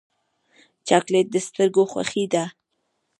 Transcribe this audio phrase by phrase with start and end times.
[0.87, 2.43] چاکلېټ د سترګو خوښي ده.